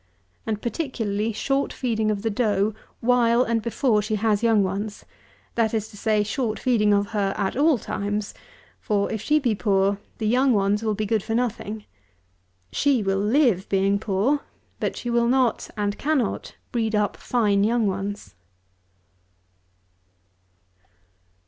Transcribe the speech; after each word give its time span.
And 0.47 0.63
particularly 0.63 1.31
short 1.31 1.71
feeding 1.71 2.09
of 2.09 2.23
the 2.23 2.31
doe, 2.31 2.73
while, 3.01 3.43
and 3.43 3.61
before 3.61 4.01
she 4.01 4.15
has 4.15 4.41
young 4.41 4.63
ones; 4.63 5.05
that 5.53 5.75
is 5.75 5.89
to 5.89 5.95
say, 5.97 6.23
short 6.23 6.57
feeding 6.57 6.91
of 6.91 7.09
her 7.09 7.35
at 7.37 7.55
all 7.55 7.77
times; 7.77 8.33
for, 8.79 9.11
if 9.11 9.21
she 9.21 9.37
be 9.37 9.53
poor, 9.53 9.99
the 10.17 10.25
young 10.25 10.53
ones 10.53 10.81
will 10.81 10.95
be 10.95 11.05
good 11.05 11.21
for 11.21 11.35
nothing. 11.35 11.85
She 12.71 13.03
will 13.03 13.19
live 13.21 13.69
being 13.69 13.99
poor, 13.99 14.39
but 14.79 14.97
she 14.97 15.11
will 15.11 15.27
not, 15.27 15.69
and 15.77 15.95
cannot 15.99 16.55
breed 16.71 16.95
up 16.95 17.15
fine 17.15 17.63
young 17.63 17.85
ones. 17.85 18.33